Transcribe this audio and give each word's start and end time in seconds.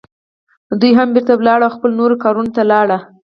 دوی 0.79 0.91
هم 0.99 1.09
بیرته 1.15 1.33
ولاړې، 1.35 1.73
خپلو 1.75 1.97
نورو 1.99 2.21
کارونو 2.23 2.51
ته 2.55 2.61
لاړې. 2.71 2.97